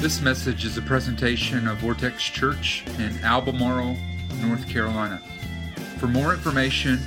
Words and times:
This 0.00 0.20
message 0.20 0.64
is 0.64 0.78
a 0.78 0.82
presentation 0.82 1.66
of 1.66 1.78
Vortex 1.78 2.22
Church 2.22 2.84
in 3.00 3.18
Albemarle, 3.24 3.96
North 4.40 4.68
Carolina. 4.68 5.20
For 5.98 6.06
more 6.06 6.32
information 6.32 7.00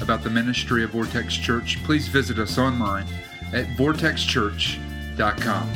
about 0.00 0.22
the 0.22 0.30
ministry 0.30 0.84
of 0.84 0.90
Vortex 0.90 1.34
Church, 1.34 1.82
please 1.82 2.06
visit 2.06 2.38
us 2.38 2.56
online 2.56 3.08
at 3.52 3.66
vortexchurch.com. 3.76 5.68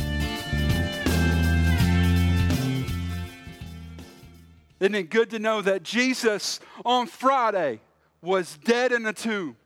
Isn't 4.79 4.95
it 4.95 5.11
good 5.11 5.31
to 5.31 5.41
know 5.41 5.63
that 5.63 5.83
Jesus 5.83 6.61
on 6.85 7.09
Friday 7.09 7.81
was 8.23 8.57
dead 8.59 8.93
in 8.93 9.05
a 9.07 9.13
tomb, 9.13 9.57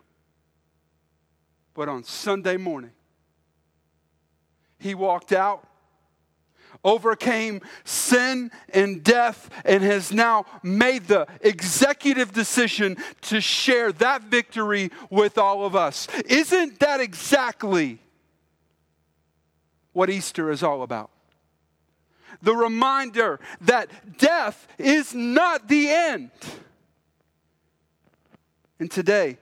but 1.74 1.90
on 1.90 2.04
Sunday 2.04 2.56
morning, 2.56 2.92
he 4.79 4.94
walked 4.94 5.35
out 5.35 5.68
overcame 6.84 7.61
sin 7.84 8.50
and 8.70 9.02
death 9.02 9.50
and 9.64 9.82
has 9.82 10.12
now 10.12 10.44
made 10.62 11.07
the 11.07 11.26
executive 11.40 12.32
decision 12.32 12.96
to 13.22 13.40
share 13.40 13.93
that 13.93 14.22
victory 14.22 14.90
with 15.10 15.36
all 15.38 15.66
of 15.66 15.74
us. 15.74 16.07
Isn't 16.26 16.79
that 16.80 17.00
exactly 17.00 17.98
what 19.93 20.10
Easter 20.10 20.50
is 20.50 20.62
all 20.62 20.82
about? 20.82 21.10
The 22.43 22.54
reminder 22.54 23.40
that 23.62 24.18
death 24.18 24.68
is 24.79 25.14
not 25.14 25.68
the 25.68 25.88
end. 25.88 26.30
And 28.79 28.90
today, 28.90 29.38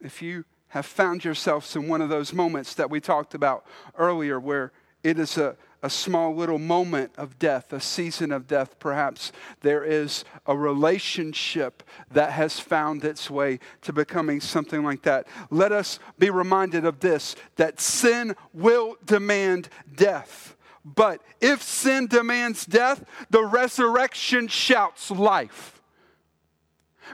if 0.00 0.22
you 0.22 0.44
have 0.68 0.86
found 0.86 1.24
yourselves 1.24 1.74
in 1.76 1.88
one 1.88 2.00
of 2.00 2.08
those 2.08 2.32
moments 2.32 2.74
that 2.74 2.90
we 2.90 3.00
talked 3.00 3.34
about 3.34 3.66
earlier 3.96 4.38
where 4.38 4.72
it 5.02 5.18
is 5.18 5.38
a, 5.38 5.56
a 5.82 5.90
small 5.90 6.34
little 6.34 6.58
moment 6.58 7.12
of 7.16 7.38
death, 7.38 7.72
a 7.72 7.80
season 7.80 8.32
of 8.32 8.46
death, 8.46 8.78
perhaps. 8.78 9.32
There 9.60 9.84
is 9.84 10.24
a 10.46 10.56
relationship 10.56 11.82
that 12.10 12.32
has 12.32 12.58
found 12.58 13.04
its 13.04 13.30
way 13.30 13.60
to 13.82 13.92
becoming 13.92 14.40
something 14.40 14.82
like 14.82 15.02
that. 15.02 15.26
Let 15.50 15.72
us 15.72 15.98
be 16.18 16.30
reminded 16.30 16.84
of 16.84 17.00
this 17.00 17.36
that 17.56 17.80
sin 17.80 18.34
will 18.52 18.96
demand 19.04 19.68
death. 19.94 20.56
But 20.84 21.22
if 21.40 21.62
sin 21.62 22.06
demands 22.06 22.64
death, 22.64 23.04
the 23.30 23.44
resurrection 23.44 24.48
shouts 24.48 25.10
life. 25.10 25.80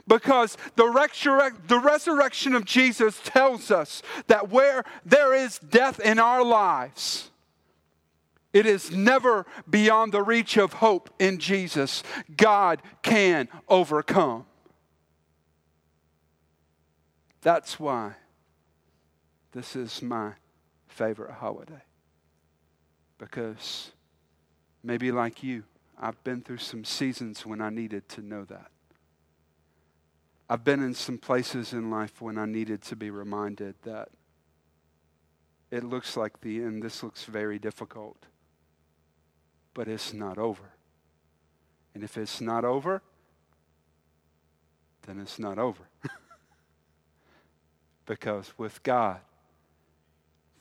Because 0.07 0.57
the, 0.75 0.85
the 1.67 1.79
resurrection 1.79 2.55
of 2.55 2.65
Jesus 2.65 3.19
tells 3.23 3.71
us 3.71 4.01
that 4.27 4.49
where 4.49 4.83
there 5.05 5.33
is 5.33 5.59
death 5.59 5.99
in 5.99 6.19
our 6.19 6.43
lives, 6.43 7.31
it 8.55 8.65
is 8.65 8.89
never 8.89 9.45
beyond 9.69 10.13
the 10.13 10.23
reach 10.23 10.55
of 10.55 10.71
hope 10.71 11.09
in 11.19 11.39
Jesus. 11.39 12.03
God 12.37 12.81
can 13.01 13.49
overcome. 13.67 14.45
That's 17.41 17.77
why 17.77 18.13
this 19.51 19.75
is 19.75 20.01
my 20.01 20.31
favorite 20.87 21.33
holiday. 21.33 21.81
Because 23.17 23.91
maybe 24.81 25.11
like 25.11 25.43
you, 25.43 25.65
I've 25.99 26.23
been 26.23 26.41
through 26.41 26.59
some 26.59 26.85
seasons 26.85 27.45
when 27.45 27.59
I 27.59 27.69
needed 27.69 28.07
to 28.07 28.21
know 28.21 28.45
that. 28.45 28.71
I've 30.49 30.63
been 30.63 30.81
in 30.81 30.93
some 30.93 31.17
places 31.17 31.73
in 31.73 31.91
life 31.91 32.21
when 32.21 32.37
I 32.37 32.45
needed 32.45 32.83
to 32.83 32.95
be 32.95 33.09
reminded 33.09 33.75
that 33.83 34.07
it 35.71 35.83
looks 35.83 36.15
like 36.15 36.39
the 36.39 36.63
end, 36.63 36.83
this 36.83 37.03
looks 37.03 37.25
very 37.25 37.59
difficult 37.59 38.25
but 39.75 39.87
it's 39.87 40.11
not 40.11 40.39
over. 40.39 40.71
And 41.93 42.03
if 42.03 42.17
it's 42.17 42.41
not 42.41 42.65
over, 42.65 43.03
then 45.05 45.19
it's 45.19 45.37
not 45.37 45.59
over. 45.59 45.83
because 48.07 48.51
with 48.57 48.81
God, 48.81 49.19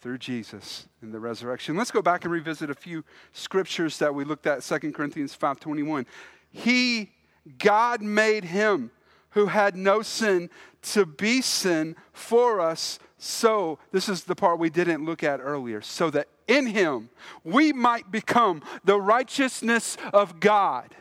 through 0.05 0.19
Jesus 0.19 0.87
in 1.01 1.13
the 1.13 1.19
resurrection. 1.19 1.79
Let's 1.79 1.91
go 1.91 2.03
back 2.03 2.25
and 2.25 2.33
revisit 2.33 2.69
a 2.69 2.75
few 2.75 3.05
scriptures 3.33 3.97
that 4.01 4.15
we 4.15 4.23
looked 4.25 4.47
at 4.47 4.63
2 4.63 4.93
Corinthians 4.93 5.35
5:21. 5.35 6.05
He 6.51 7.11
God 7.59 8.03
made 8.03 8.45
him 8.45 8.91
who 9.31 9.47
had 9.47 9.75
no 9.75 10.03
sin 10.03 10.51
to 10.83 11.07
be 11.07 11.41
sin 11.41 11.97
for 12.13 12.61
us 12.61 12.99
so 13.17 13.79
this 13.93 14.11
is 14.11 14.25
the 14.25 14.35
part 14.35 14.59
we 14.59 14.69
didn't 14.69 15.07
look 15.07 15.23
at 15.23 15.41
earlier 15.41 15.81
so 15.81 16.11
that 16.11 16.29
in 16.47 16.67
him 16.67 17.11
we 17.43 17.73
might 17.73 18.11
become 18.11 18.63
the 18.85 19.01
righteousness 19.01 19.97
of 20.13 20.41
God. 20.41 20.95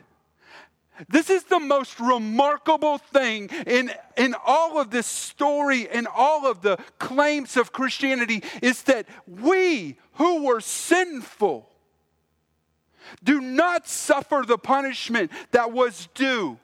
This 1.10 1.30
is 1.30 1.44
the 1.46 1.60
most 1.60 2.00
remarkable 2.00 3.00
thing 3.00 3.50
in, 3.66 3.92
in 4.16 4.36
all 4.46 4.80
of 4.80 4.92
this 4.92 5.08
story 5.08 5.90
and 5.90 6.08
all 6.08 6.46
of 6.46 6.62
the 6.62 6.78
claims 7.00 7.58
of 7.58 7.72
Christianity 7.72 8.44
is 8.62 8.84
that 8.84 9.08
we 9.28 9.98
who 10.14 10.44
were 10.44 10.62
sinful 10.62 11.68
do 13.24 13.42
not 13.42 13.88
suffer 13.88 14.44
the 14.46 14.58
punishment 14.58 15.32
that 15.52 15.72
was 15.72 16.08
due, 16.14 16.58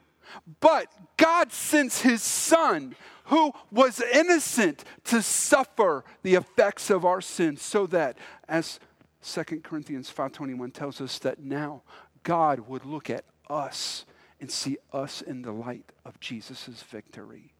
but 0.59 0.88
God 1.18 1.51
sends 1.51 2.01
his 2.01 2.22
son 2.22 2.95
who 3.29 3.53
was 3.72 4.01
innocent 4.01 4.84
to 5.06 5.22
suffer 5.22 6.03
the 6.23 6.35
effects 6.35 6.90
of 6.90 7.06
our 7.06 7.22
sins 7.22 7.62
so 7.62 7.85
that 7.88 8.17
as 8.47 8.79
2 9.22 9.63
Corinthians 9.63 10.09
5:21 10.09 10.72
tells 10.72 11.00
us 11.00 11.19
that 11.19 11.39
now 11.39 11.84
God 12.23 12.62
would 12.62 12.85
look 12.85 13.09
at 13.09 13.25
us 13.50 14.06
and 14.39 14.51
see 14.51 14.78
us 14.91 15.22
in 15.22 15.41
the 15.41 15.51
light 15.51 15.91
of 16.06 16.19
Jesus' 16.19 16.84
victory. 16.84 17.53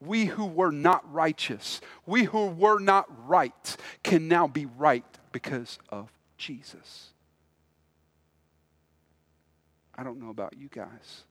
We 0.00 0.26
who 0.26 0.46
were 0.46 0.72
not 0.72 1.10
righteous, 1.12 1.80
we 2.06 2.24
who 2.24 2.46
were 2.46 2.78
not 2.78 3.06
right, 3.28 3.76
can 4.02 4.28
now 4.28 4.46
be 4.46 4.66
right 4.66 5.04
because 5.32 5.78
of 5.90 6.12
Jesus. 6.36 7.12
I 9.94 10.02
don't 10.04 10.20
know 10.20 10.30
about 10.30 10.54
you 10.56 10.68
guys, 10.68 11.24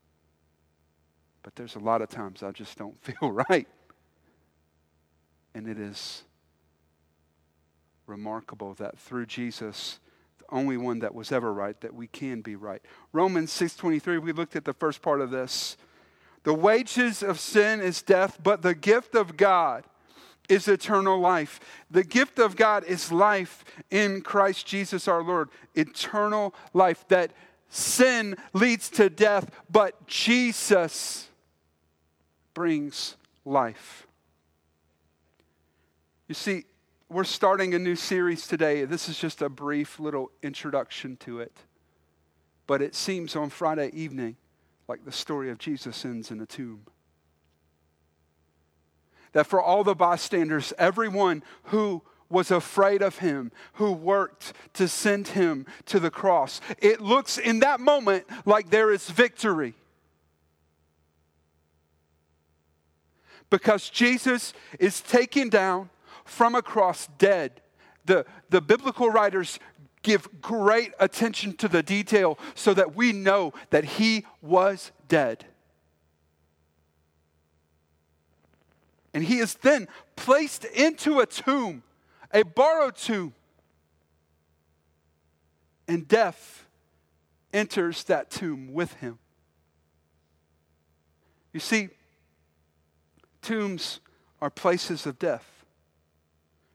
but 1.47 1.56
there's 1.56 1.75
a 1.75 1.80
lot 1.80 2.02
of 2.02 2.09
times 2.09 2.44
I 2.44 2.52
just 2.52 2.78
don't 2.78 3.02
feel 3.02 3.31
right. 3.31 3.69
And 5.56 5.66
it 5.66 5.80
is 5.80 6.25
remarkable 8.06 8.74
that 8.74 9.00
through 9.00 9.28
Jesus, 9.28 10.02
the 10.40 10.53
only 10.53 10.75
one 10.75 11.00
that 11.00 11.16
was 11.16 11.31
ever 11.31 11.53
right, 11.53 11.80
that 11.80 11.94
we 11.94 12.08
can 12.08 12.41
be 12.41 12.58
right. 12.58 12.81
Romans 13.13 13.53
6:23, 13.53 14.22
we 14.22 14.34
looked 14.34 14.58
at 14.58 14.66
the 14.66 14.74
first 14.74 15.02
part 15.02 15.22
of 15.22 15.31
this. 15.31 15.78
The 16.44 16.53
wages 16.53 17.24
of 17.24 17.40
sin 17.40 17.79
is 17.79 18.02
death, 18.02 18.40
but 18.44 18.62
the 18.62 18.75
gift 18.75 19.16
of 19.16 19.38
God 19.38 19.85
is 20.50 20.68
eternal 20.68 21.18
life. 21.18 21.62
The 21.90 22.03
gift 22.03 22.40
of 22.40 22.58
God 22.58 22.84
is 22.84 23.09
life 23.09 23.64
in 23.90 24.19
Christ 24.19 24.68
Jesus 24.68 25.08
our 25.08 25.24
Lord. 25.24 25.47
Eternal 25.75 26.53
life. 26.74 27.08
That 27.08 27.31
sin 27.69 28.35
leads 28.52 28.90
to 28.90 29.09
death, 29.09 29.50
but 29.69 30.08
Jesus 30.08 31.28
brings 32.57 33.18
life. 33.45 34.07
You 36.28 36.34
see, 36.34 36.63
we're 37.07 37.23
starting 37.23 37.75
a 37.75 37.79
new 37.79 37.95
series 37.95 38.47
today. 38.47 38.84
This 38.84 39.07
is 39.09 39.19
just 39.19 39.44
a 39.44 39.47
brief 39.47 40.00
little 40.00 40.31
introduction 40.41 41.17
to 41.17 41.40
it. 41.40 41.56
But 42.66 42.81
it 42.81 42.96
seems 42.96 43.35
on 43.35 43.51
Friday 43.51 43.91
evening 43.94 44.38
like 44.88 45.06
the 45.06 45.12
story 45.12 45.51
of 45.51 45.59
Jesus 45.59 46.03
ends 46.03 46.31
in 46.31 46.41
a 46.41 46.47
tomb. 46.47 46.81
That 49.34 49.46
for 49.46 49.62
all 49.62 49.84
the 49.84 49.94
bystanders, 49.94 50.73
everyone 50.79 51.43
who 51.66 52.02
was 52.28 52.49
afraid 52.49 53.03
of 53.03 53.20
him, 53.20 53.52
who 53.73 53.91
worked 53.91 54.53
to 54.73 54.87
send 54.87 55.28
him 55.28 55.67
to 55.85 55.99
the 55.99 56.09
cross, 56.09 56.59
it 56.79 57.02
looks 57.02 57.37
in 57.37 57.59
that 57.59 57.79
moment 57.79 58.26
like 58.47 58.72
there 58.72 58.91
is 58.91 59.08
victory. 59.11 59.76
Because 63.49 63.90
Jesus 63.90 64.53
is 64.79 65.02
taken 65.02 65.49
down 65.49 65.90
from 66.26 66.55
a 66.55 66.61
cross 66.61 67.08
dead. 67.17 67.61
The, 68.05 68.26
the 68.49 68.61
biblical 68.61 69.09
writers 69.09 69.59
give 70.03 70.41
great 70.41 70.94
attention 70.99 71.53
to 71.58 71.67
the 71.67 71.84
detail 71.84 72.38
so 72.55 72.73
that 72.73 72.96
we 72.96 73.11
know 73.11 73.53
that 73.70 73.84
he 73.84 74.26
was 74.41 74.91
dead. 75.08 75.46
And 79.14 79.23
he 79.23 79.40
is 79.40 79.55
then 79.55 79.88
placed 80.16 80.64
into 80.66 81.20
a 81.20 81.26
tomb, 81.26 81.84
a 82.32 82.44
borrowed 82.44 82.96
tomb. 82.96 83.34
And 85.88 86.08
death 86.08 86.66
enters 87.53 88.03
that 88.05 88.29
tomb 88.29 88.73
with 88.73 88.94
him. 88.96 89.17
You 91.53 91.59
see, 91.59 91.90
Tombs 93.41 93.99
are 94.41 94.49
places 94.49 95.05
of 95.05 95.19
death. 95.19 95.66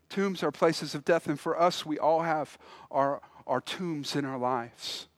Tombs 0.09 0.43
are 0.43 0.51
places 0.51 0.95
of 0.95 1.05
death, 1.05 1.27
and 1.27 1.41
for 1.41 1.59
us, 1.59 1.87
we 1.87 1.99
all 1.99 2.23
have 2.23 2.59
our, 2.91 3.23
our 3.47 3.61
tombs 3.61 4.15
in 4.15 4.25
our 4.25 4.39
lives. 4.39 5.09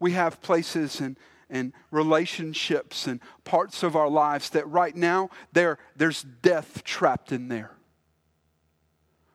We 0.00 0.12
have 0.12 0.40
places 0.40 1.00
and, 1.00 1.16
and 1.48 1.72
relationships 1.90 3.06
and 3.06 3.20
parts 3.44 3.82
of 3.82 3.94
our 3.94 4.08
lives 4.08 4.50
that 4.50 4.66
right 4.68 4.96
now 4.96 5.30
there, 5.52 5.78
there's 5.94 6.22
death 6.22 6.82
trapped 6.84 7.32
in 7.32 7.48
there. 7.48 7.72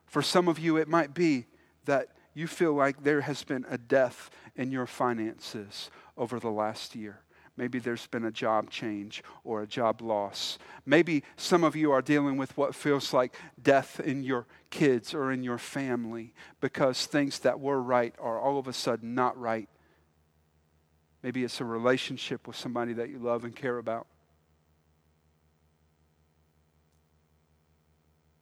For 0.06 0.22
some 0.22 0.48
of 0.48 0.58
you, 0.58 0.76
it 0.76 0.88
might 0.88 1.14
be 1.14 1.46
that 1.84 2.08
you 2.34 2.46
feel 2.46 2.74
like 2.74 3.02
there 3.02 3.22
has 3.22 3.44
been 3.44 3.64
a 3.70 3.78
death 3.78 4.30
in 4.54 4.70
your 4.70 4.86
finances 4.86 5.90
over 6.16 6.38
the 6.38 6.50
last 6.50 6.94
year. 6.94 7.20
Maybe 7.56 7.78
there's 7.78 8.06
been 8.06 8.26
a 8.26 8.30
job 8.30 8.68
change 8.68 9.22
or 9.42 9.62
a 9.62 9.66
job 9.66 10.02
loss. 10.02 10.58
Maybe 10.84 11.24
some 11.36 11.64
of 11.64 11.74
you 11.74 11.90
are 11.90 12.02
dealing 12.02 12.36
with 12.36 12.56
what 12.56 12.74
feels 12.74 13.14
like 13.14 13.34
death 13.62 13.98
in 13.98 14.22
your 14.22 14.46
kids 14.68 15.14
or 15.14 15.32
in 15.32 15.42
your 15.42 15.56
family 15.56 16.34
because 16.60 17.06
things 17.06 17.38
that 17.40 17.58
were 17.58 17.80
right 17.80 18.14
are 18.18 18.38
all 18.38 18.58
of 18.58 18.68
a 18.68 18.74
sudden 18.74 19.14
not 19.14 19.38
right. 19.38 19.70
Maybe 21.22 21.44
it's 21.44 21.60
a 21.60 21.64
relationship 21.64 22.46
with 22.46 22.56
somebody 22.56 22.92
that 22.92 23.08
you 23.08 23.18
love 23.18 23.44
and 23.44 23.56
care 23.56 23.78
about. 23.78 24.06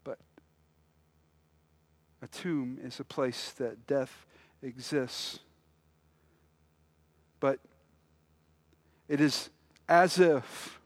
But 0.03 0.19
a 2.21 2.27
tomb 2.27 2.81
is 2.83 2.99
a 2.99 3.05
place 3.05 3.53
that 3.53 3.87
death 3.87 4.27
exists. 4.61 5.39
But 7.39 7.61
it 9.09 9.21
is 9.21 9.51
as 9.89 10.19
if 10.19 10.79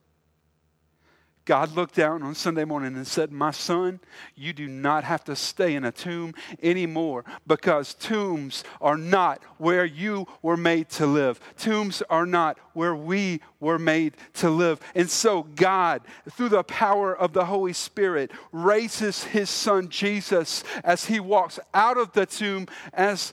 God 1.48 1.74
looked 1.74 1.94
down 1.94 2.22
on 2.22 2.34
Sunday 2.34 2.66
morning 2.66 2.94
and 2.94 3.06
said, 3.06 3.32
My 3.32 3.52
son, 3.52 4.00
you 4.34 4.52
do 4.52 4.68
not 4.68 5.02
have 5.04 5.24
to 5.24 5.34
stay 5.34 5.76
in 5.76 5.84
a 5.86 5.90
tomb 5.90 6.34
anymore 6.62 7.24
because 7.46 7.94
tombs 7.94 8.64
are 8.82 8.98
not 8.98 9.42
where 9.56 9.86
you 9.86 10.26
were 10.42 10.58
made 10.58 10.90
to 10.90 11.06
live. 11.06 11.40
Tombs 11.56 12.02
are 12.10 12.26
not 12.26 12.58
where 12.74 12.94
we 12.94 13.40
were 13.60 13.78
made 13.78 14.14
to 14.34 14.50
live. 14.50 14.78
And 14.94 15.08
so, 15.08 15.44
God, 15.44 16.02
through 16.32 16.50
the 16.50 16.64
power 16.64 17.16
of 17.16 17.32
the 17.32 17.46
Holy 17.46 17.72
Spirit, 17.72 18.30
raises 18.52 19.24
his 19.24 19.48
son 19.48 19.88
Jesus 19.88 20.64
as 20.84 21.06
he 21.06 21.18
walks 21.18 21.58
out 21.72 21.96
of 21.96 22.12
the 22.12 22.26
tomb, 22.26 22.66
as 22.92 23.32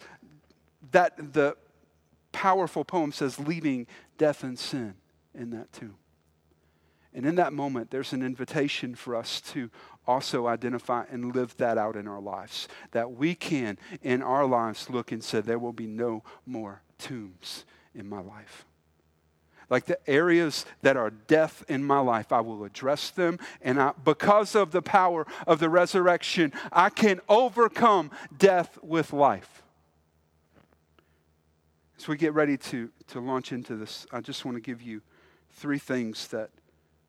that 0.91 1.33
the 1.33 1.57
powerful 2.31 2.85
poem 2.85 3.11
says, 3.11 3.39
leaving 3.39 3.87
death 4.17 4.43
and 4.43 4.57
sin 4.57 4.95
in 5.33 5.51
that 5.51 5.71
tomb. 5.73 5.95
And 7.13 7.25
in 7.25 7.35
that 7.35 7.53
moment, 7.53 7.91
there's 7.91 8.11
an 8.11 8.21
invitation 8.21 8.93
for 8.93 9.15
us 9.15 9.39
to 9.53 9.69
also 10.05 10.47
identify 10.47 11.05
and 11.09 11.33
live 11.33 11.55
that 11.57 11.77
out 11.77 11.95
in 11.95 12.07
our 12.07 12.19
lives. 12.19 12.67
That 12.91 13.13
we 13.13 13.35
can, 13.35 13.77
in 14.01 14.21
our 14.21 14.45
lives, 14.45 14.89
look 14.89 15.13
and 15.13 15.23
say, 15.23 15.39
there 15.39 15.57
will 15.57 15.73
be 15.73 15.87
no 15.87 16.23
more 16.45 16.81
tombs 16.97 17.63
in 17.93 18.09
my 18.09 18.19
life. 18.19 18.65
Like 19.69 19.85
the 19.85 19.97
areas 20.09 20.65
that 20.81 20.97
are 20.97 21.09
death 21.09 21.63
in 21.67 21.83
my 21.83 21.99
life, 21.99 22.31
I 22.31 22.41
will 22.41 22.65
address 22.65 23.09
them. 23.09 23.39
And 23.61 23.81
I, 23.81 23.93
because 24.03 24.53
of 24.53 24.71
the 24.71 24.81
power 24.81 25.25
of 25.47 25.59
the 25.59 25.69
resurrection, 25.69 26.51
I 26.71 26.89
can 26.89 27.21
overcome 27.29 28.11
death 28.37 28.77
with 28.83 29.13
life. 29.13 29.63
As 31.97 32.07
we 32.07 32.17
get 32.17 32.33
ready 32.33 32.57
to, 32.57 32.89
to 33.07 33.19
launch 33.19 33.51
into 33.51 33.75
this, 33.75 34.05
I 34.11 34.21
just 34.21 34.43
want 34.43 34.57
to 34.57 34.61
give 34.61 34.81
you 34.81 35.01
three 35.51 35.79
things 35.79 36.27
that 36.27 36.49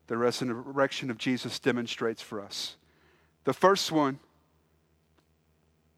the 0.07 0.17
resurrection 0.17 1.11
of 1.11 1.17
Jesus 1.17 1.59
demonstrates 1.59 2.21
for 2.21 2.41
us. 2.41 2.77
The 3.43 3.53
first 3.53 3.91
one, 3.91 4.19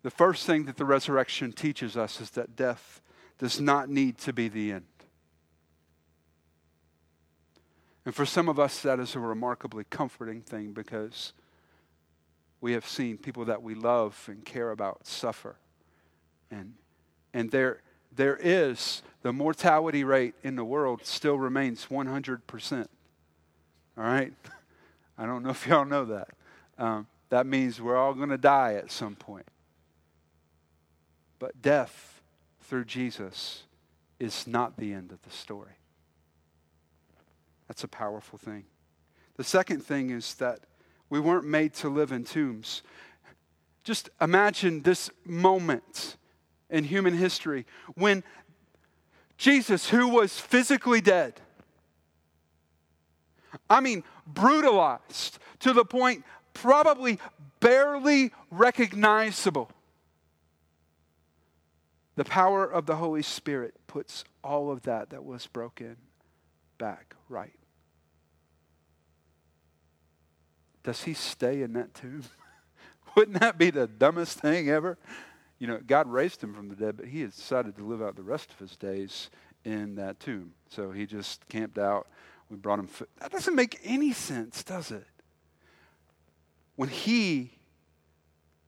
the 0.01 0.09
first 0.09 0.45
thing 0.45 0.65
that 0.65 0.77
the 0.77 0.85
resurrection 0.85 1.51
teaches 1.51 1.95
us 1.95 2.19
is 2.19 2.31
that 2.31 2.55
death 2.55 3.01
does 3.37 3.59
not 3.59 3.89
need 3.89 4.17
to 4.19 4.33
be 4.33 4.47
the 4.47 4.71
end. 4.71 4.85
And 8.05 8.15
for 8.15 8.25
some 8.25 8.49
of 8.49 8.59
us, 8.59 8.81
that 8.81 8.99
is 8.99 9.15
a 9.15 9.19
remarkably 9.19 9.83
comforting 9.89 10.41
thing 10.41 10.73
because 10.73 11.33
we 12.61 12.73
have 12.73 12.87
seen 12.87 13.17
people 13.17 13.45
that 13.45 13.61
we 13.61 13.75
love 13.75 14.25
and 14.27 14.43
care 14.43 14.71
about 14.71 15.05
suffer. 15.05 15.57
And, 16.49 16.73
and 17.33 17.51
there, 17.51 17.81
there 18.19 18.37
is, 18.41 19.01
the 19.21 19.31
mortality 19.31 20.03
rate 20.03 20.35
in 20.43 20.57
the 20.57 20.65
world 20.65 21.05
still 21.05 21.39
remains 21.39 21.85
100%. 21.85 22.87
All 23.97 24.03
right? 24.03 24.33
I 25.17 25.25
don't 25.25 25.41
know 25.41 25.51
if 25.51 25.65
y'all 25.65 25.85
know 25.85 26.03
that. 26.03 26.27
Um, 26.77 27.07
that 27.29 27.45
means 27.45 27.81
we're 27.81 27.95
all 27.95 28.13
going 28.13 28.27
to 28.27 28.37
die 28.37 28.73
at 28.73 28.91
some 28.91 29.15
point. 29.15 29.47
But 31.39 31.61
death 31.61 32.21
through 32.63 32.85
Jesus 32.85 33.63
is 34.19 34.45
not 34.45 34.75
the 34.75 34.91
end 34.91 35.13
of 35.13 35.21
the 35.21 35.31
story. 35.31 35.77
That's 37.69 37.85
a 37.85 37.87
powerful 37.87 38.37
thing. 38.37 38.65
The 39.37 39.45
second 39.45 39.81
thing 39.81 40.09
is 40.09 40.33
that 40.35 40.59
we 41.09 41.21
weren't 41.21 41.45
made 41.45 41.73
to 41.75 41.87
live 41.87 42.11
in 42.11 42.25
tombs. 42.25 42.83
Just 43.85 44.09
imagine 44.19 44.81
this 44.81 45.09
moment 45.23 46.17
in 46.69 46.83
human 46.83 47.13
history 47.13 47.65
when 47.95 48.23
Jesus, 49.37 49.89
who 49.89 50.07
was 50.07 50.39
physically 50.39 51.01
dead, 51.01 51.39
I 53.69 53.79
mean, 53.79 54.03
brutalized 54.27 55.39
to 55.59 55.73
the 55.73 55.85
point 55.85 56.23
probably 56.53 57.19
barely 57.59 58.31
recognizable. 58.51 59.71
The 62.15 62.25
power 62.25 62.65
of 62.65 62.85
the 62.85 62.97
Holy 62.97 63.21
Spirit 63.21 63.75
puts 63.87 64.25
all 64.43 64.71
of 64.71 64.81
that 64.83 65.11
that 65.11 65.23
was 65.23 65.47
broken 65.47 65.95
back 66.77 67.15
right. 67.29 67.53
Does 70.83 71.03
he 71.03 71.13
stay 71.13 71.61
in 71.61 71.73
that 71.73 71.93
tomb? 71.93 72.23
Wouldn't 73.15 73.39
that 73.39 73.57
be 73.57 73.69
the 73.69 73.87
dumbest 73.87 74.39
thing 74.39 74.69
ever? 74.69 74.97
You 75.59 75.67
know, 75.67 75.79
God 75.85 76.07
raised 76.07 76.41
him 76.41 76.53
from 76.53 76.69
the 76.69 76.75
dead, 76.75 76.97
but 76.97 77.07
he 77.07 77.21
had 77.21 77.35
decided 77.35 77.75
to 77.75 77.83
live 77.83 78.01
out 78.01 78.15
the 78.15 78.23
rest 78.23 78.49
of 78.51 78.59
his 78.59 78.75
days 78.77 79.29
in 79.65 79.95
that 79.95 80.19
tomb. 80.19 80.53
So 80.69 80.91
he 80.91 81.05
just 81.05 81.47
camped 81.49 81.77
out 81.77 82.07
we 82.49 82.57
brought 82.57 82.79
him 82.79 82.87
food. 82.87 83.07
That 83.19 83.31
doesn't 83.31 83.55
make 83.55 83.79
any 83.83 84.11
sense, 84.11 84.63
does 84.63 84.91
it? 84.91 85.05
When 86.75 86.89
he 86.89 87.59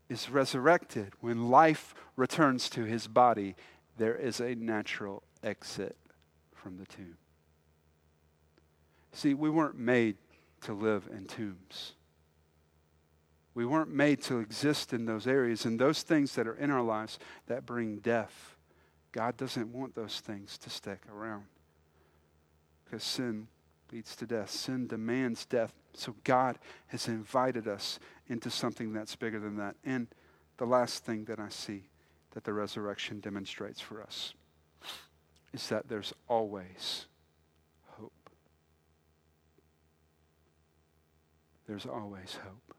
is 0.10 0.30
resurrected, 0.30 1.14
when 1.20 1.50
life 1.50 1.96
returns 2.16 2.70
to 2.72 2.84
his 2.84 3.08
body, 3.08 3.56
there 3.98 4.16
is 4.16 4.40
a 4.40 4.56
natural 4.56 5.24
exit 5.44 5.96
from 6.54 6.78
the 6.78 6.86
tomb. 6.86 7.18
See, 9.14 9.34
we 9.34 9.50
weren't 9.50 9.78
made 9.78 10.18
to 10.62 10.74
live 10.74 11.10
in 11.12 11.26
tombs. 11.26 11.94
We 13.54 13.66
weren't 13.66 13.94
made 13.94 14.22
to 14.24 14.40
exist 14.40 14.94
in 14.94 15.06
those 15.06 15.28
areas 15.28 15.66
and 15.66 15.80
those 15.80 16.04
things 16.04 16.36
that 16.36 16.48
are 16.48 16.56
in 16.56 16.72
our 16.72 16.82
lives 16.82 17.20
that 17.48 17.66
bring 17.66 17.98
death. 17.98 18.56
God 19.12 19.36
doesn't 19.36 19.74
want 19.74 19.94
those 19.94 20.22
things 20.22 20.58
to 20.60 20.70
stick 20.70 21.02
around 21.14 21.44
because 22.86 23.04
sin 23.04 23.48
leads 23.92 24.16
to 24.18 24.26
death. 24.26 24.50
Sin 24.50 24.88
demands 24.88 25.46
death. 25.46 25.74
So 25.94 26.16
God 26.24 26.60
has 26.88 27.08
invited 27.08 27.68
us 27.68 28.00
into 28.28 28.50
something 28.50 28.94
that's 28.94 29.16
bigger 29.16 29.40
than 29.40 29.58
that. 29.58 29.76
And 29.84 30.08
the 30.58 30.66
last 30.66 31.04
thing 31.04 31.26
that 31.26 31.40
I 31.40 31.50
see 31.50 31.90
that 32.32 32.46
the 32.46 32.54
resurrection 32.54 33.20
demonstrates 33.20 33.82
for 33.82 34.02
us 34.02 34.34
is 35.54 35.68
that 35.68 35.90
there's 35.90 36.14
always 36.30 37.08
hope. 37.98 38.30
There's 41.68 41.86
always 41.86 42.38
hope. 42.42 42.76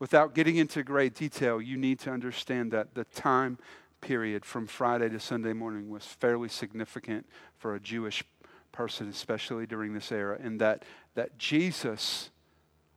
Without 0.00 0.34
getting 0.34 0.56
into 0.56 0.82
great 0.82 1.14
detail, 1.14 1.60
you 1.60 1.76
need 1.76 2.00
to 2.00 2.10
understand 2.10 2.72
that 2.72 2.94
the 2.94 3.04
time 3.04 3.58
period 4.00 4.46
from 4.46 4.66
Friday 4.66 5.10
to 5.10 5.20
Sunday 5.20 5.52
morning 5.52 5.90
was 5.90 6.04
fairly 6.04 6.48
significant 6.48 7.26
for 7.58 7.74
a 7.74 7.80
Jewish 7.80 8.24
person, 8.72 9.10
especially 9.10 9.66
during 9.66 9.92
this 9.92 10.10
era, 10.10 10.38
and 10.42 10.58
that, 10.58 10.84
that 11.14 11.36
Jesus 11.36 12.30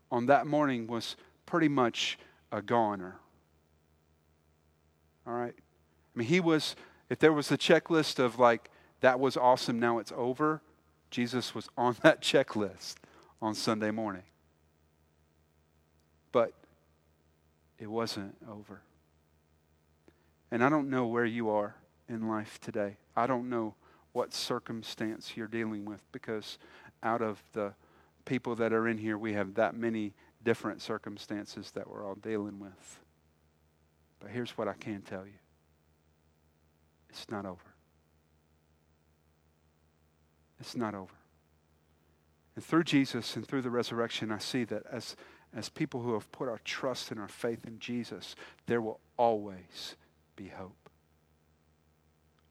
on 0.09 0.27
that 0.27 0.47
morning 0.47 0.87
was 0.87 1.17
pretty 1.45 1.67
much 1.67 2.17
a 2.53 2.61
goner. 2.61 3.17
All 5.27 5.33
right? 5.33 5.55
I 5.57 6.19
mean, 6.19 6.27
he 6.27 6.39
was, 6.39 6.77
if 7.09 7.19
there 7.19 7.33
was 7.33 7.51
a 7.51 7.57
checklist 7.57 8.17
of 8.17 8.39
like, 8.39 8.69
that 9.01 9.19
was 9.19 9.35
awesome, 9.35 9.77
now 9.77 9.97
it's 9.97 10.13
over, 10.15 10.61
Jesus 11.11 11.53
was 11.53 11.67
on 11.77 11.97
that 12.01 12.21
checklist 12.21 12.95
on 13.41 13.55
Sunday 13.55 13.91
morning. 13.91 14.23
But 16.31 16.53
it 17.83 17.91
wasn't 17.91 18.33
over. 18.49 18.81
And 20.51 20.63
I 20.63 20.69
don't 20.69 20.89
know 20.89 21.05
where 21.05 21.25
you 21.25 21.49
are 21.49 21.75
in 22.07 22.29
life 22.29 22.57
today. 22.61 22.95
I 23.13 23.27
don't 23.27 23.49
know 23.49 23.75
what 24.13 24.33
circumstance 24.33 25.33
you're 25.35 25.49
dealing 25.49 25.83
with 25.83 26.01
because 26.13 26.57
out 27.03 27.21
of 27.21 27.43
the 27.51 27.73
people 28.23 28.55
that 28.55 28.71
are 28.71 28.87
in 28.87 28.97
here, 28.97 29.17
we 29.17 29.33
have 29.33 29.55
that 29.55 29.75
many 29.75 30.13
different 30.45 30.81
circumstances 30.81 31.71
that 31.71 31.89
we're 31.89 32.05
all 32.07 32.15
dealing 32.15 32.57
with. 32.57 32.99
But 34.21 34.29
here's 34.31 34.51
what 34.51 34.69
I 34.69 34.73
can 34.73 35.01
tell 35.01 35.25
you 35.25 35.39
it's 37.09 37.29
not 37.29 37.45
over. 37.45 37.73
It's 40.61 40.77
not 40.77 40.95
over. 40.95 41.15
And 42.55 42.63
through 42.63 42.85
Jesus 42.85 43.35
and 43.35 43.45
through 43.45 43.63
the 43.63 43.69
resurrection, 43.69 44.31
I 44.31 44.37
see 44.37 44.63
that 44.65 44.83
as, 44.89 45.17
as 45.55 45.69
people 45.69 46.01
who 46.01 46.13
have 46.13 46.31
put 46.31 46.49
our 46.49 46.59
trust 46.63 47.11
and 47.11 47.19
our 47.19 47.27
faith 47.27 47.65
in 47.65 47.79
Jesus, 47.79 48.35
there 48.65 48.81
will 48.81 48.99
always 49.17 49.95
be 50.35 50.47
hope. 50.47 50.89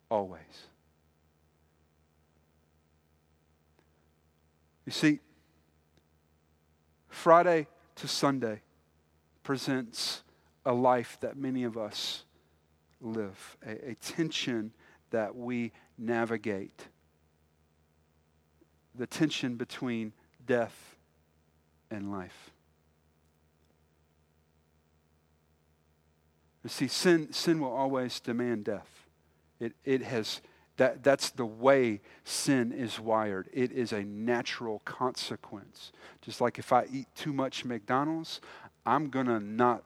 Always. 0.09 0.69
You 4.87 4.93
see, 4.93 5.21
Friday 7.09 7.67
to 7.97 8.09
Sunday 8.09 8.63
presents 9.43 10.23
a 10.65 10.73
life 10.73 11.19
that 11.21 11.37
many 11.37 11.65
of 11.65 11.77
us 11.77 12.25
live, 13.01 13.57
a, 13.67 13.91
a 13.91 13.95
tension 13.97 14.73
that 15.11 15.35
we 15.35 15.73
navigate 15.99 16.89
the 18.95 19.07
tension 19.07 19.57
between 19.57 20.13
death 20.47 20.97
and 21.91 22.11
life. 22.11 22.52
You 26.63 26.71
see, 26.71 26.89
sin, 26.89 27.33
sin 27.33 27.61
will 27.61 27.73
always 27.73 28.21
demand 28.21 28.65
death. 28.65 29.07
It, 29.59 29.73
it 29.85 30.03
has, 30.03 30.41
that, 30.77 31.03
that's 31.03 31.31
the 31.31 31.47
way 31.47 32.01
sin 32.25 32.73
is 32.73 33.01
wired. 33.01 33.49
It 33.53 33.73
is 33.73 33.93
a 33.93 34.05
natural 34.05 34.81
consequence. 34.85 35.93
Just 36.21 36.41
like 36.41 36.59
if 36.59 36.73
I 36.73 36.87
eat 36.93 37.07
too 37.17 37.33
much 37.33 37.65
McDonald's, 37.65 38.41
I'm 38.87 39.09
going 39.11 39.27
to 39.27 39.41
not 39.41 39.83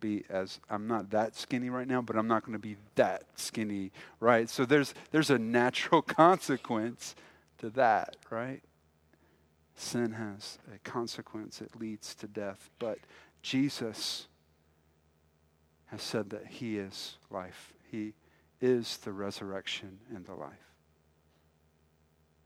be 0.00 0.24
as 0.28 0.60
I'm 0.70 0.86
not 0.86 1.10
that 1.10 1.34
skinny 1.34 1.70
right 1.70 1.86
now, 1.86 2.00
but 2.00 2.16
I'm 2.16 2.28
not 2.28 2.44
going 2.44 2.52
to 2.52 2.58
be 2.58 2.76
that 2.94 3.24
skinny, 3.34 3.90
right? 4.20 4.48
So 4.48 4.64
there's 4.64 4.94
there's 5.10 5.30
a 5.30 5.38
natural 5.38 6.02
consequence 6.02 7.16
to 7.58 7.70
that, 7.70 8.16
right? 8.30 8.62
Sin 9.74 10.12
has 10.12 10.58
a 10.74 10.78
consequence, 10.88 11.60
it 11.60 11.70
leads 11.78 12.14
to 12.16 12.26
death. 12.26 12.70
But 12.78 12.98
Jesus 13.42 14.28
has 15.88 16.02
said 16.02 16.30
that 16.30 16.46
He 16.46 16.78
is 16.78 17.16
life, 17.30 17.72
He 17.90 18.14
is 18.60 18.98
the 18.98 19.12
resurrection 19.12 19.98
and 20.14 20.26
the 20.26 20.34
life. 20.34 20.52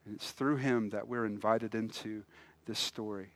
And 0.05 0.15
it's 0.15 0.31
through 0.31 0.57
Him 0.57 0.91
that 0.91 1.09
we're 1.09 1.27
invited 1.27 1.75
into 1.75 2.25
this 2.67 2.79
story 2.79 3.31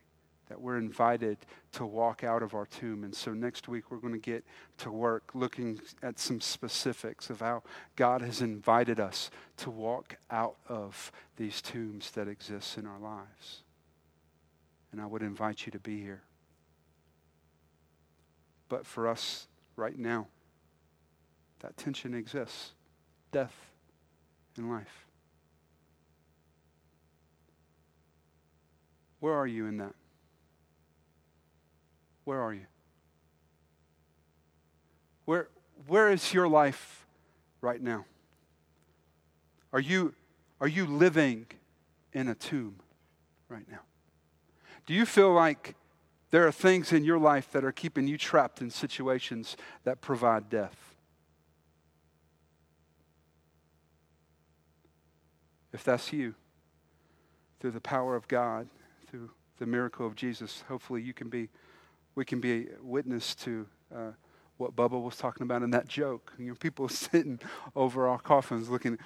that 0.48 0.60
we're 0.60 0.78
invited 0.78 1.38
to 1.72 1.84
walk 1.84 2.22
out 2.22 2.42
of 2.42 2.54
our 2.54 2.66
tomb. 2.66 3.04
And 3.04 3.14
so 3.14 3.32
next 3.32 3.68
week 3.68 3.90
we're 3.90 3.98
going 3.98 4.12
to 4.12 4.18
get 4.18 4.44
to 4.78 4.90
work 4.90 5.30
looking 5.34 5.80
at 6.02 6.18
some 6.18 6.40
specifics 6.40 7.30
of 7.30 7.40
how 7.40 7.62
God 7.96 8.22
has 8.22 8.40
invited 8.40 9.00
us 9.00 9.30
to 9.58 9.70
walk 9.70 10.16
out 10.30 10.56
of 10.68 11.10
these 11.36 11.60
tombs 11.60 12.12
that 12.12 12.28
exist 12.28 12.78
in 12.78 12.86
our 12.86 12.98
lives. 12.98 13.62
And 14.92 15.00
I 15.00 15.06
would 15.06 15.22
invite 15.22 15.66
you 15.66 15.72
to 15.72 15.80
be 15.80 16.00
here. 16.00 16.22
But 18.68 18.86
for 18.86 19.08
us 19.08 19.48
right 19.76 19.98
now, 19.98 20.26
that 21.60 21.76
tension 21.76 22.14
exists 22.14 22.72
death 23.30 23.54
and 24.56 24.70
life. 24.70 25.06
Where 29.20 29.34
are 29.34 29.46
you 29.46 29.66
in 29.66 29.78
that? 29.78 29.94
Where 32.24 32.40
are 32.40 32.52
you? 32.52 32.66
Where, 35.24 35.48
where 35.86 36.10
is 36.10 36.32
your 36.32 36.48
life 36.48 37.06
right 37.60 37.80
now? 37.80 38.04
Are 39.72 39.80
you, 39.80 40.14
are 40.60 40.68
you 40.68 40.86
living 40.86 41.46
in 42.12 42.28
a 42.28 42.34
tomb 42.34 42.76
right 43.48 43.68
now? 43.70 43.80
Do 44.86 44.94
you 44.94 45.04
feel 45.04 45.32
like 45.32 45.74
there 46.36 46.46
are 46.46 46.52
things 46.52 46.92
in 46.92 47.02
your 47.02 47.18
life 47.18 47.50
that 47.52 47.64
are 47.64 47.72
keeping 47.72 48.06
you 48.06 48.18
trapped 48.18 48.60
in 48.60 48.68
situations 48.68 49.56
that 49.84 50.02
provide 50.02 50.50
death? 50.50 50.94
If 55.72 55.82
that's 55.82 56.12
you, 56.12 56.34
through 57.58 57.70
the 57.70 57.80
power 57.80 58.14
of 58.14 58.28
God, 58.28 58.68
through 59.06 59.30
the 59.56 59.64
miracle 59.64 60.06
of 60.06 60.14
Jesus, 60.14 60.62
hopefully 60.68 61.00
you 61.00 61.14
can 61.14 61.30
be 61.30 61.48
we 62.14 62.26
can 62.26 62.38
be 62.38 62.52
a 62.52 62.64
witness 62.82 63.34
to 63.36 63.66
uh, 63.94 64.10
what 64.58 64.76
Bubba 64.76 65.02
was 65.02 65.16
talking 65.16 65.42
about 65.42 65.62
in 65.62 65.70
that 65.70 65.88
joke. 65.88 66.34
You 66.38 66.48
know, 66.48 66.54
people 66.54 66.86
sitting 66.90 67.40
over 67.74 68.06
our 68.06 68.18
coffins 68.18 68.68
looking, 68.68 68.98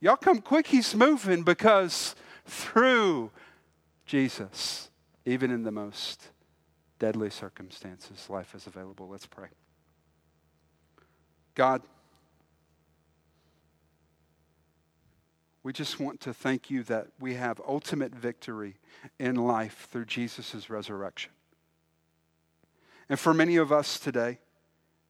y'all 0.00 0.16
come 0.16 0.40
quick, 0.40 0.66
he's 0.66 0.92
moving 0.92 1.44
because 1.44 2.16
through 2.44 3.30
Jesus, 4.06 4.90
even 5.24 5.52
in 5.52 5.62
the 5.62 5.70
most 5.70 6.30
deadly 7.04 7.28
circumstances, 7.28 8.30
life 8.30 8.54
is 8.54 8.66
available. 8.66 9.06
Let's 9.06 9.26
pray. 9.26 9.48
God, 11.54 11.82
we 15.62 15.70
just 15.74 16.00
want 16.00 16.22
to 16.22 16.32
thank 16.32 16.70
you 16.70 16.82
that 16.84 17.08
we 17.20 17.34
have 17.34 17.60
ultimate 17.68 18.14
victory 18.14 18.76
in 19.18 19.34
life 19.34 19.86
through 19.92 20.06
Jesus' 20.06 20.70
resurrection. 20.70 21.30
And 23.10 23.20
for 23.20 23.34
many 23.34 23.56
of 23.56 23.70
us 23.70 23.98
today, 23.98 24.38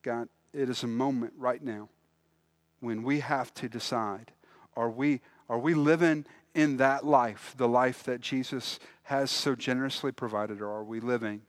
God, 0.02 0.28
it 0.52 0.68
is 0.68 0.82
a 0.82 0.88
moment 0.88 1.34
right 1.38 1.62
now 1.62 1.90
when 2.80 3.04
we 3.04 3.20
have 3.20 3.54
to 3.54 3.68
decide 3.68 4.32
are 4.76 4.90
we, 4.90 5.20
are 5.48 5.60
we 5.60 5.74
living 5.74 6.26
in 6.56 6.78
that 6.78 7.06
life, 7.06 7.54
the 7.56 7.68
life 7.68 8.02
that 8.02 8.20
Jesus 8.20 8.80
has 9.04 9.30
so 9.30 9.54
generously 9.54 10.10
provided, 10.10 10.60
or 10.60 10.70
are 10.70 10.82
we 10.82 10.98
living 10.98 11.42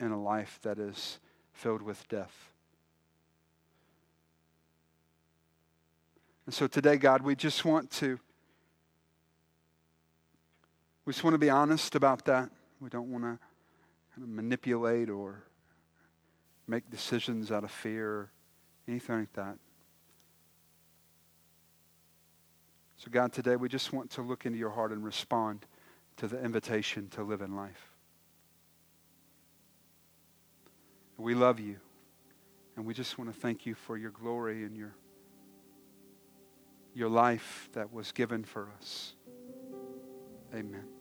in 0.00 0.10
a 0.10 0.20
life 0.20 0.58
that 0.62 0.78
is 0.78 1.18
filled 1.52 1.82
with 1.82 2.08
death? 2.08 2.52
And 6.46 6.54
so 6.54 6.66
today, 6.66 6.96
God, 6.96 7.22
we 7.22 7.36
just 7.36 7.64
want 7.64 7.90
to 7.92 8.18
we 11.04 11.12
just 11.12 11.24
want 11.24 11.34
to 11.34 11.38
be 11.38 11.50
honest 11.50 11.94
about 11.94 12.24
that. 12.26 12.50
We 12.80 12.88
don't 12.88 13.10
want 13.10 13.24
to 13.24 13.38
kind 14.14 14.22
of 14.22 14.28
manipulate 14.28 15.10
or 15.10 15.42
make 16.66 16.90
decisions 16.90 17.50
out 17.50 17.64
of 17.64 17.70
fear, 17.70 18.30
anything 18.86 19.20
like 19.20 19.32
that. 19.32 19.58
So, 22.96 23.10
God, 23.10 23.32
today 23.32 23.56
we 23.56 23.68
just 23.68 23.92
want 23.92 24.10
to 24.10 24.22
look 24.22 24.44
into 24.44 24.58
your 24.58 24.70
heart 24.70 24.92
and 24.92 25.02
respond 25.02 25.66
to 26.18 26.28
the 26.28 26.40
invitation 26.44 27.08
to 27.10 27.22
live 27.22 27.40
in 27.40 27.56
life. 27.56 27.89
We 31.20 31.34
love 31.34 31.60
you, 31.60 31.76
and 32.76 32.86
we 32.86 32.94
just 32.94 33.18
want 33.18 33.32
to 33.32 33.38
thank 33.38 33.66
you 33.66 33.74
for 33.74 33.98
your 33.98 34.10
glory 34.10 34.64
and 34.64 34.74
your, 34.74 34.94
your 36.94 37.10
life 37.10 37.68
that 37.74 37.92
was 37.92 38.10
given 38.10 38.42
for 38.42 38.70
us. 38.80 39.14
Amen. 40.54 40.99